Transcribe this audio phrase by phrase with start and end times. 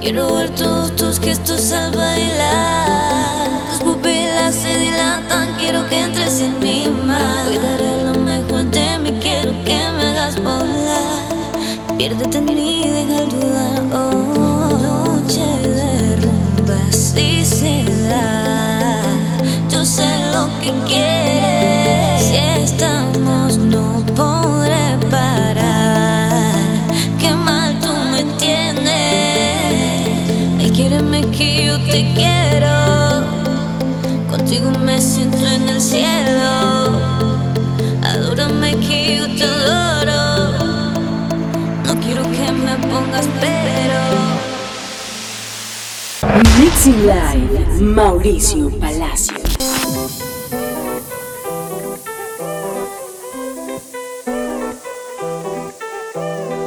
[0.00, 3.48] Quiero ver todos tus gestos al bailar.
[3.70, 7.46] Tus pupilas se dilatan, quiero que entres en mi mar.
[7.46, 11.24] Cuidaré lo mejor de mí, quiero que me hagas volar.
[11.96, 13.82] Piérdete en mí, deja el dudar.
[13.92, 17.84] Oh, noche de rumbas y se.
[19.70, 22.22] Yo sé lo que quieres.
[22.22, 23.23] Si estamos,
[32.04, 33.24] te quiero.
[34.30, 37.00] Contigo me siento en el cielo.
[38.02, 40.52] Adórame que yo te adoro.
[41.86, 44.00] No quiero que me pongas pero.
[46.58, 49.34] Mixing Live, Mauricio Palacio.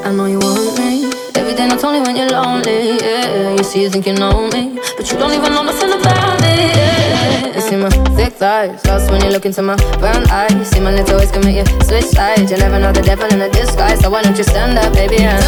[0.03, 1.11] I know you want me.
[1.35, 2.97] Every day, not only when you're lonely.
[2.97, 4.66] Yeah, you see, you think you know me,
[5.11, 6.41] you don't even know nothing about.
[6.41, 7.55] Yeah.
[7.55, 10.69] You see my thick thighs, lost when you look into my brown eyes.
[10.69, 12.51] See my little ways can make you switch sides.
[12.51, 15.17] You never know the devil in a disguise, so why don't you stand up, baby?
[15.17, 15.43] And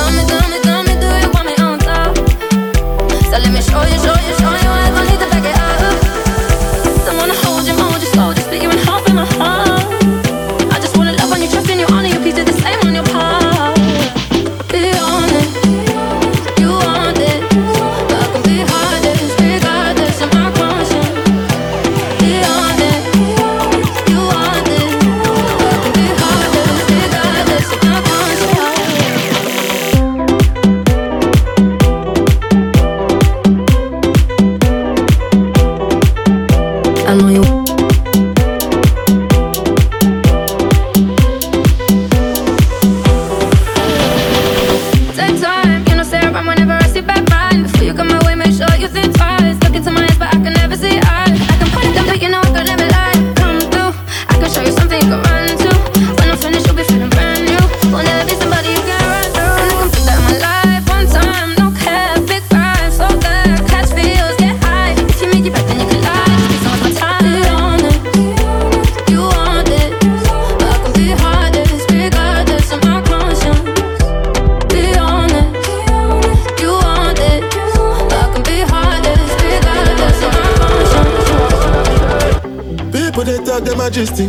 [83.19, 84.27] People they talk them majesty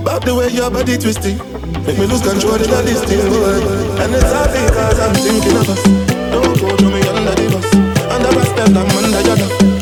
[0.00, 1.36] About the way your body twisting.
[1.84, 3.20] Make me lose control in all this thing.
[3.20, 5.82] And it's all because I'm thinking of us.
[6.32, 7.74] Don't go throw me under the bus.
[8.08, 9.79] Under bus stand I'm under your love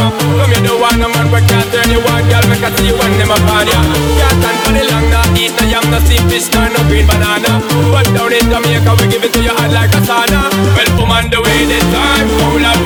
[0.00, 0.40] performer.
[0.40, 2.44] From you don't wanna man we can't turn you on, girl.
[2.48, 3.80] Make I see when them upon ya.
[4.16, 7.06] Can't stand for the long, not eat no yam, no steam fish, nor no green
[7.06, 7.60] banana.
[7.92, 10.48] But down in Jamaica we give it to you hot like a sauna.
[10.76, 12.79] Well, come on the way this time, cool up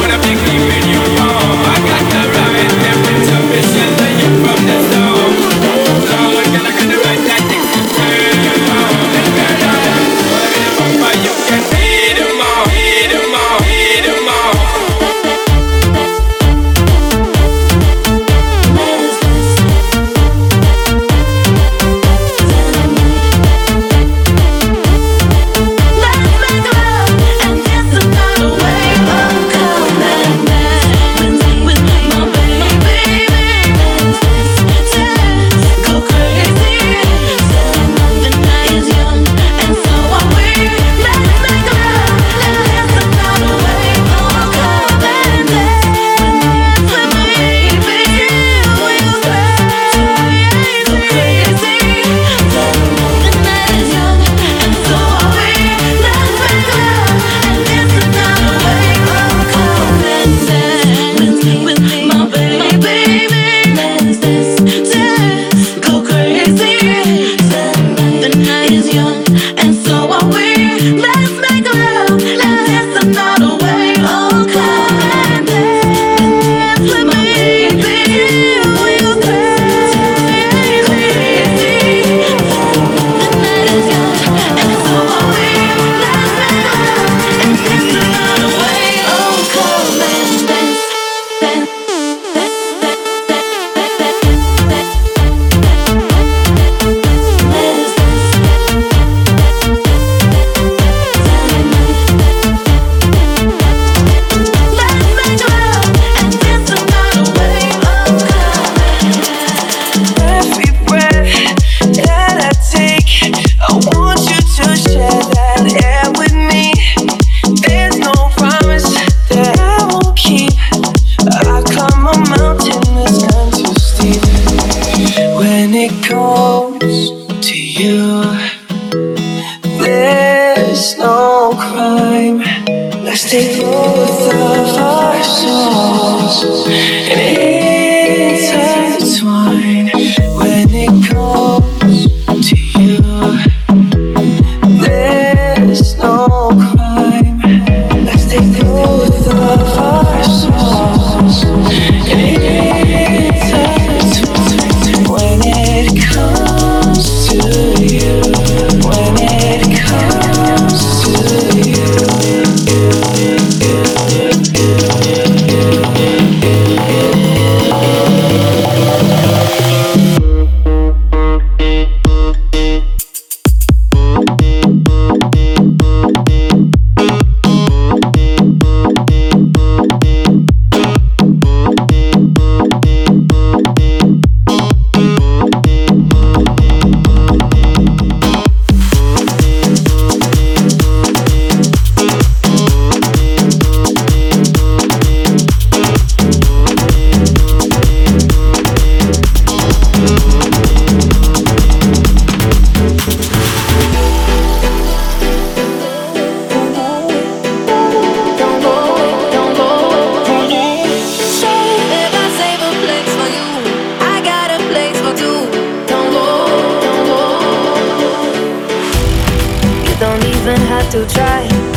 [220.95, 221.74] Mauricio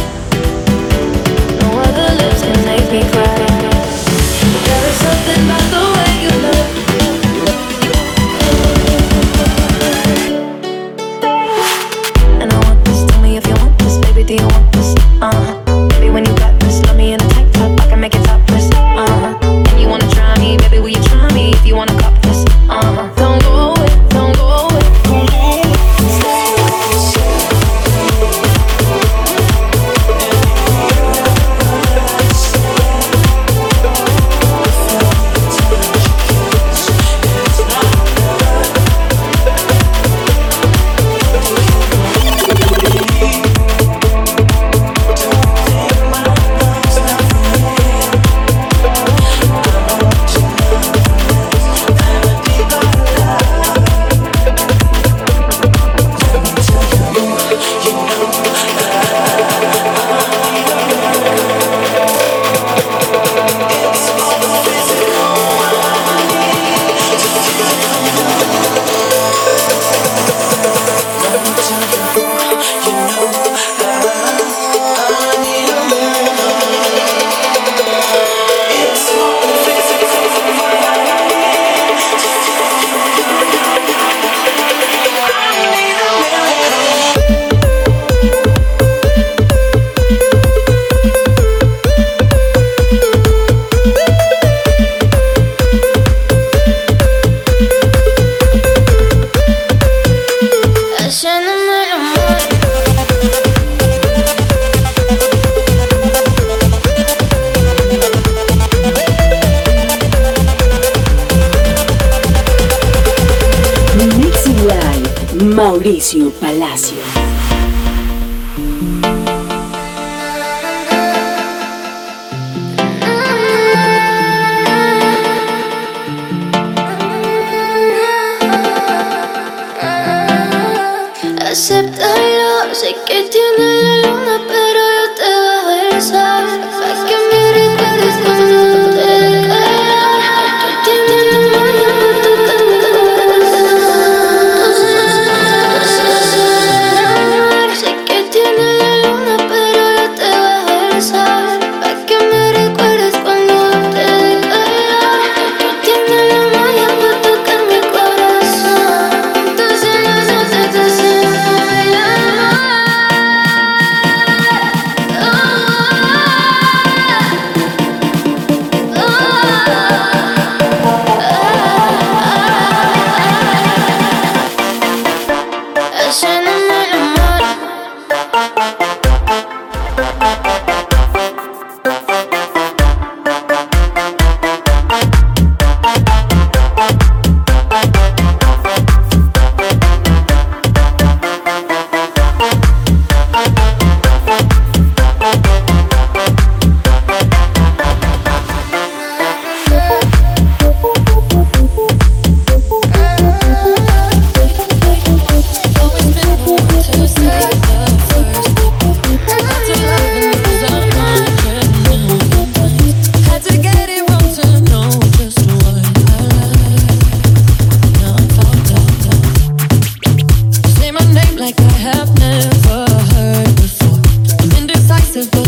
[115.88, 116.32] Palacio.
[116.32, 117.07] Acéptalo,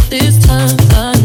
[0.09, 0.75] this time.
[0.93, 1.18] I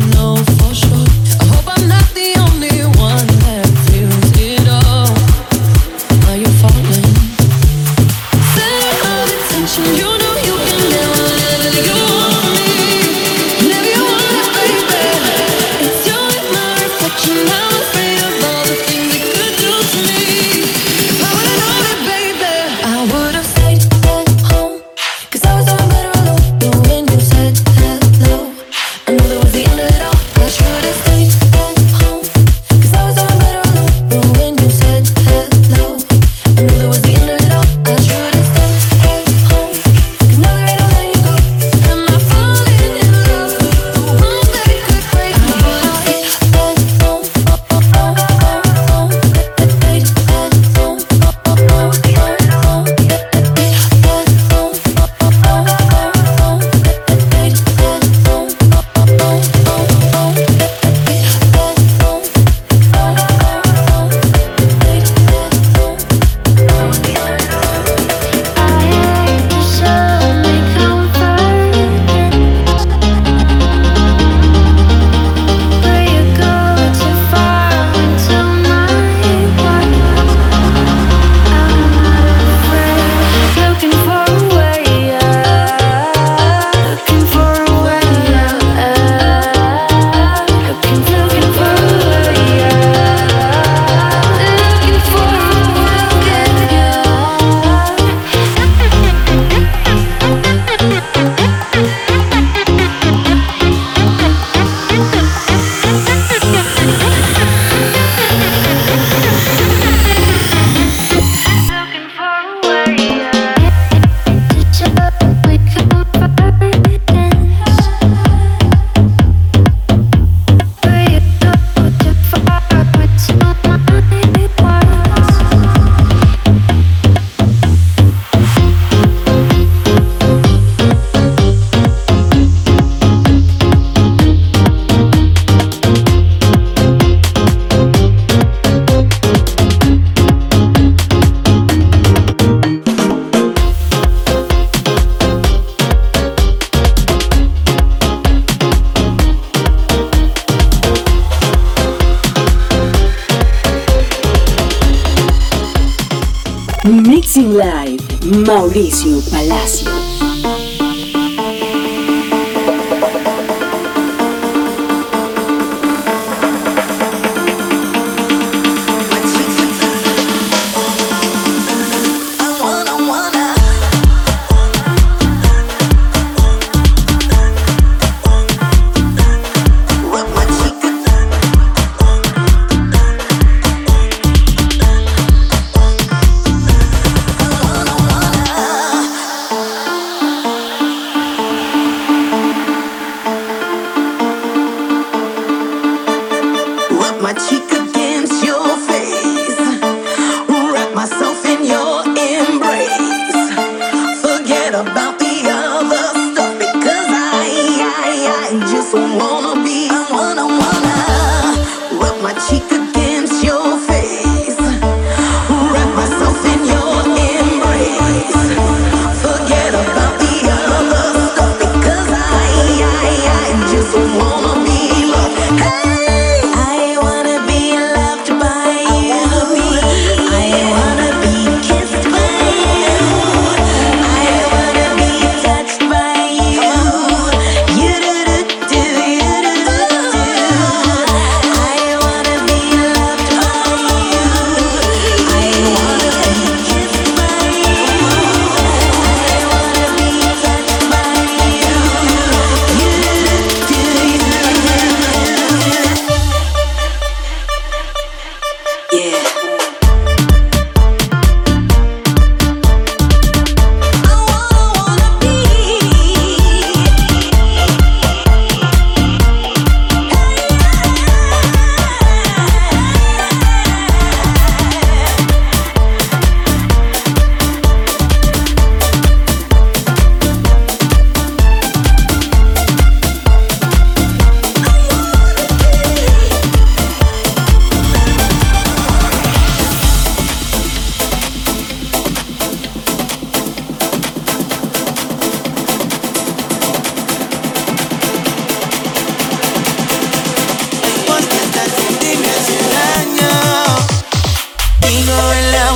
[158.47, 160.04] Mauricio Palacio.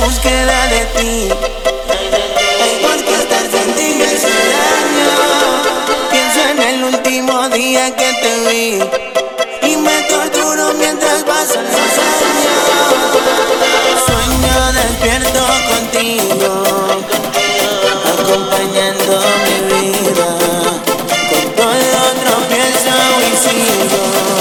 [0.09, 1.29] búsqueda de ti.
[2.65, 4.37] Es porque estar sin ti me hace.
[6.09, 12.61] Pienso en el último día que te vi y me torturo mientras pasan los años.
[14.07, 16.51] Sueño despierto contigo,
[18.11, 19.13] acompañando
[19.45, 20.27] mi vida.
[21.29, 22.93] Con todo otro pienso
[23.27, 24.38] y sigo.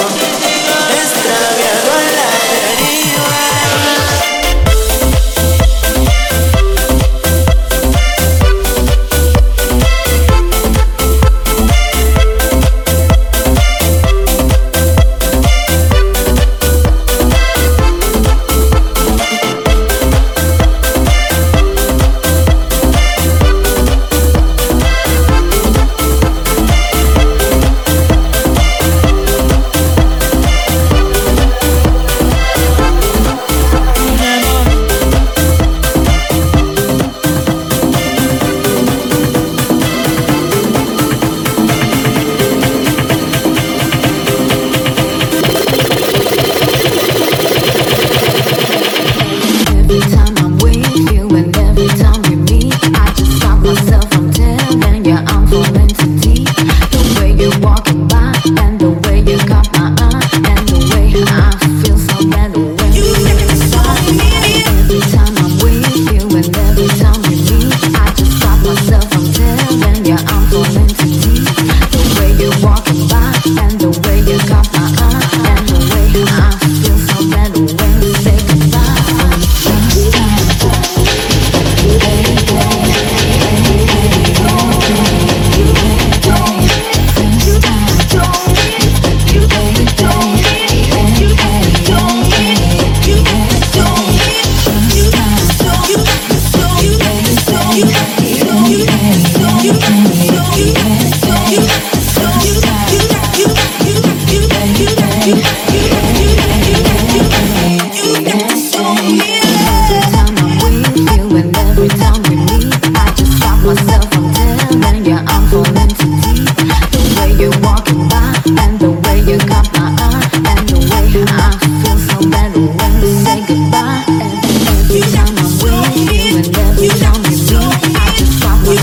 [53.69, 53.98] be so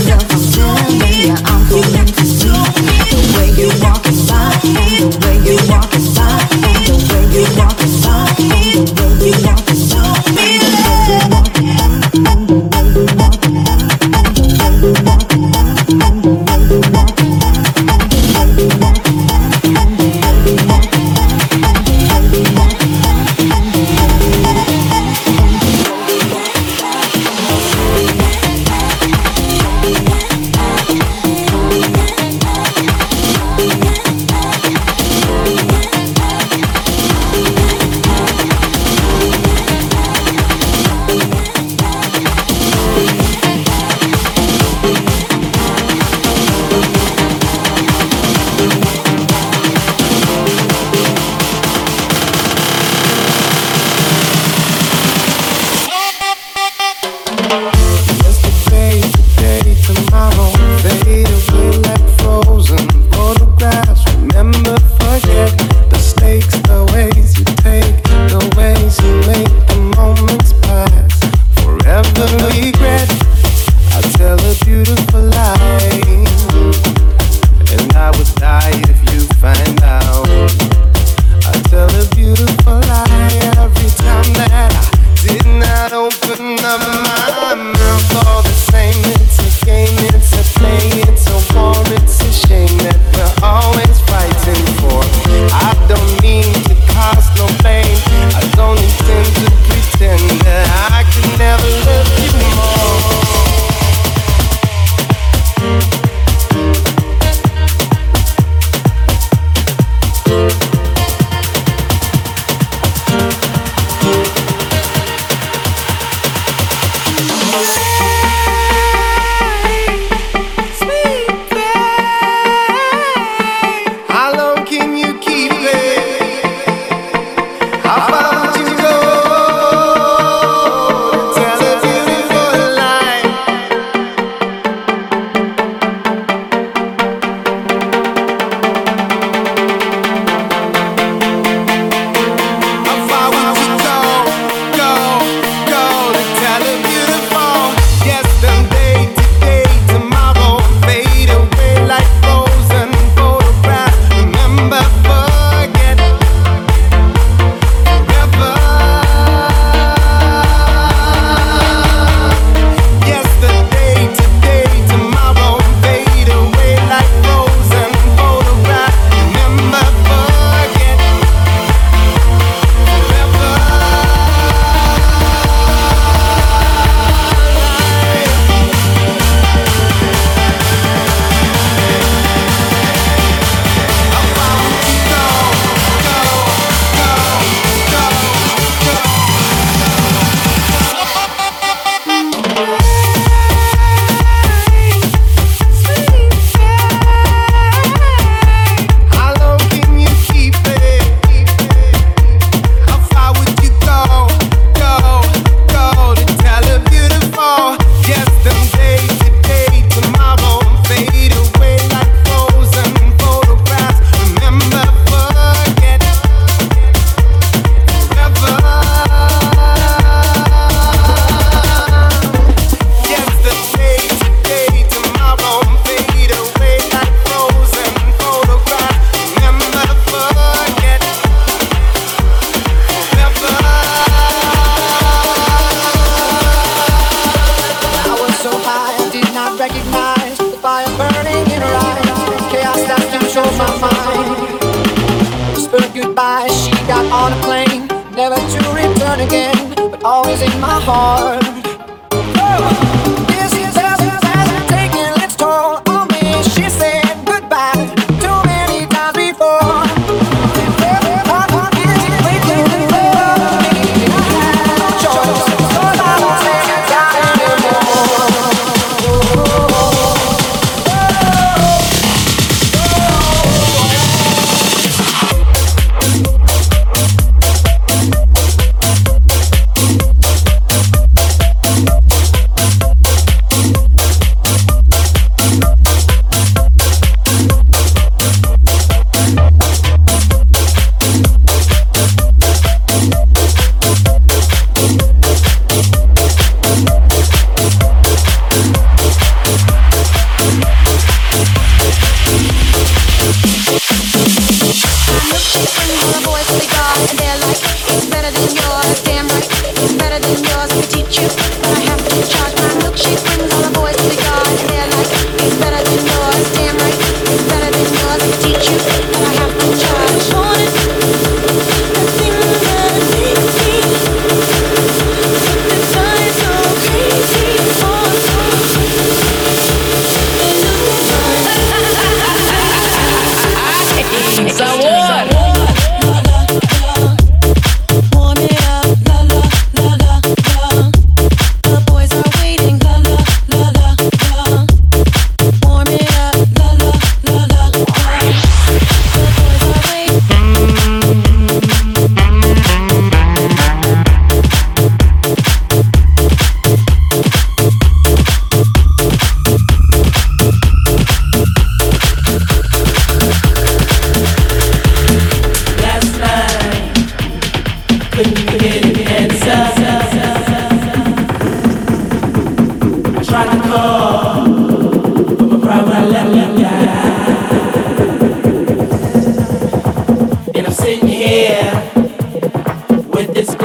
[0.08, 2.05] love, I'm telling you, I'm.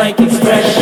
[0.02, 0.81] like it's fresh.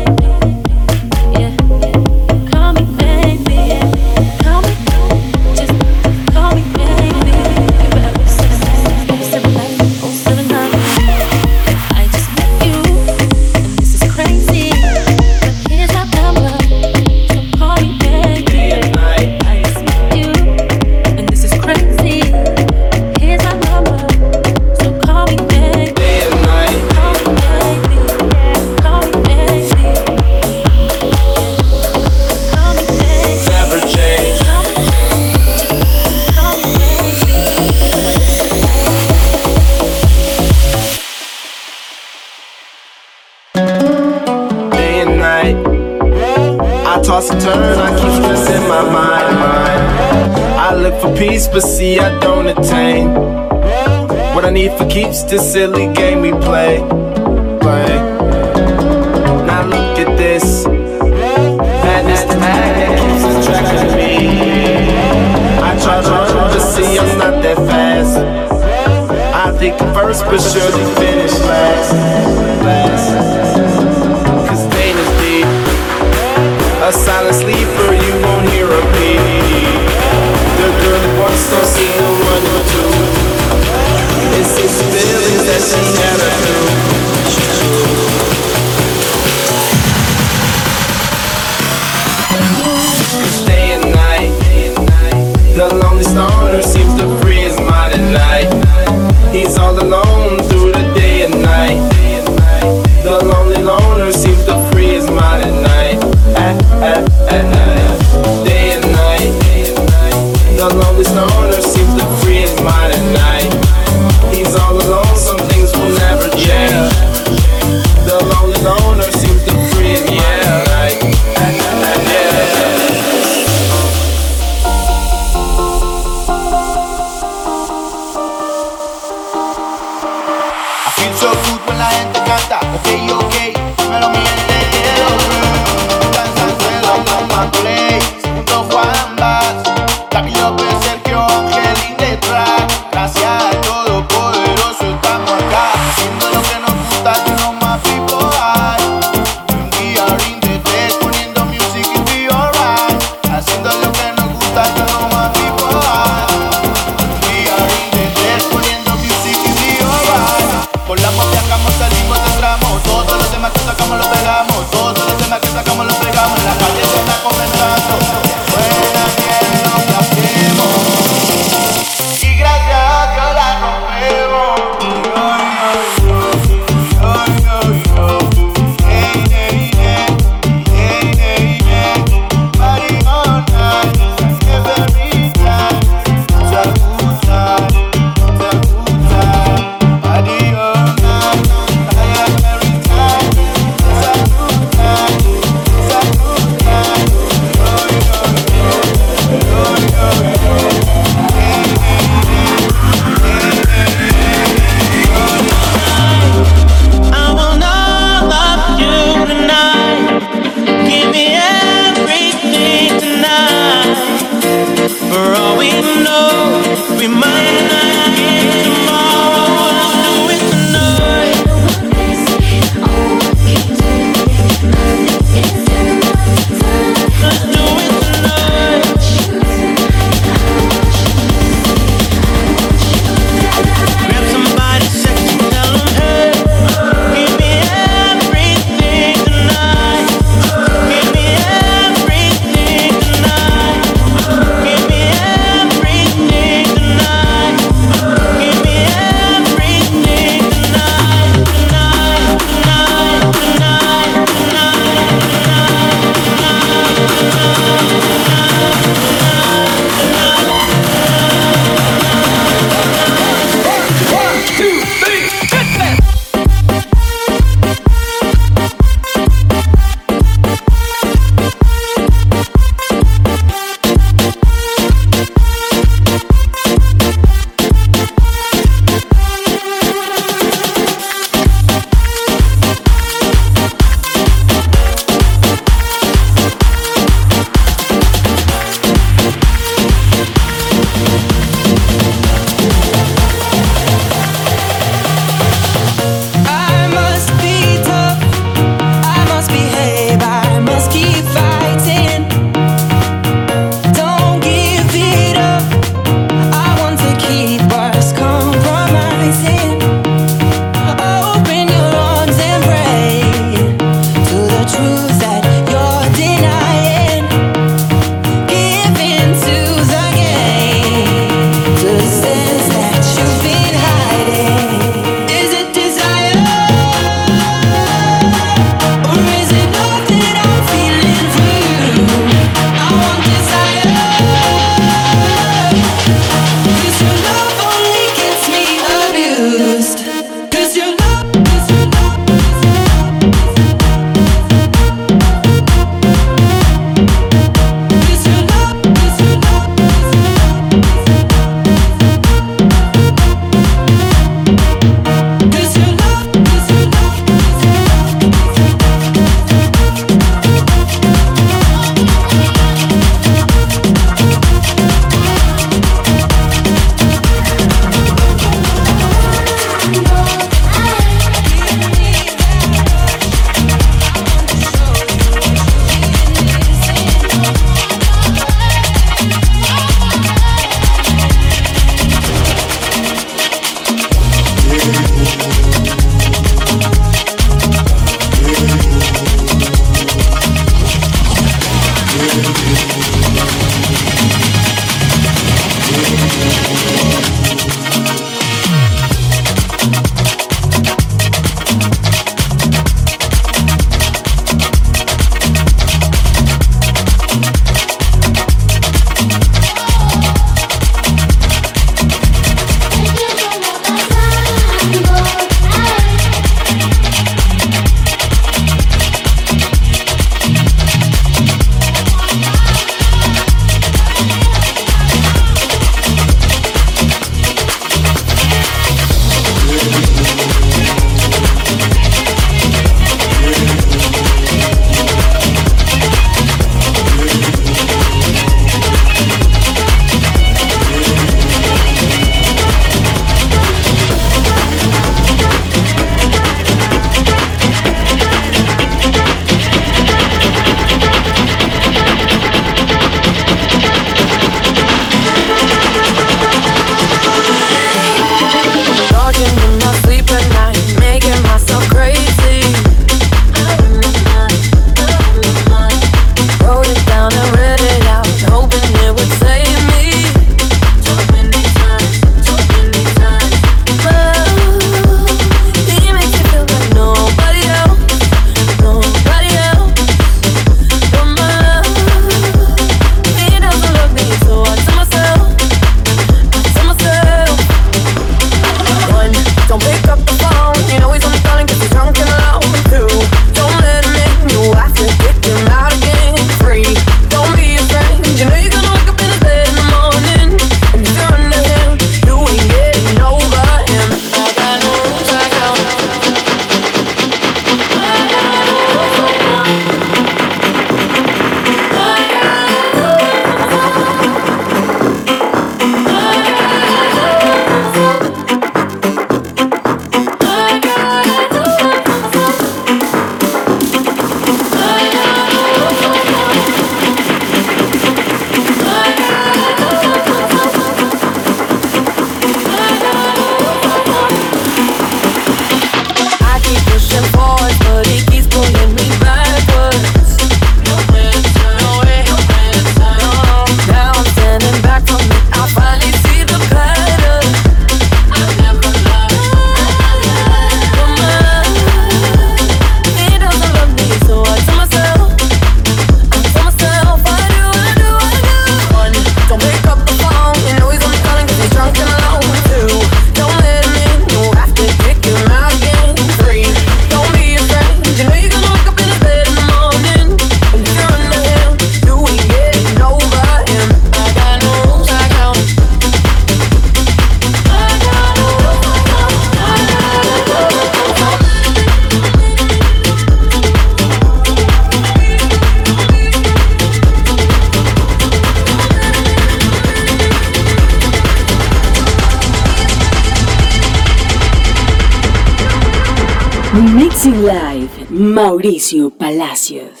[598.61, 600.00] Mauricio Palacios.